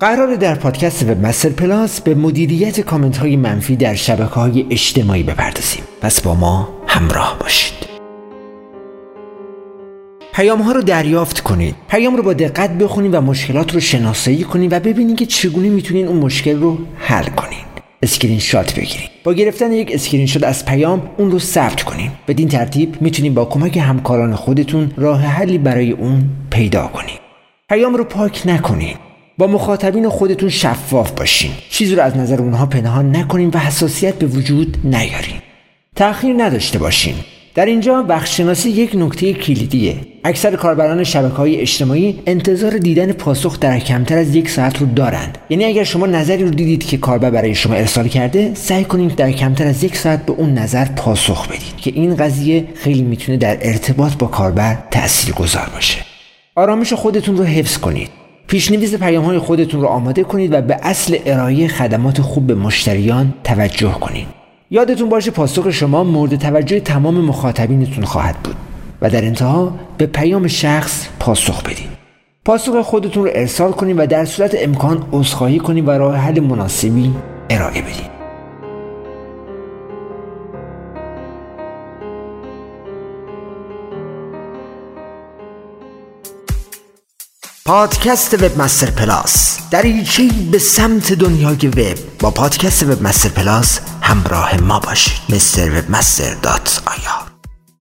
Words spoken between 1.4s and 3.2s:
Plus به مدیریت کامنت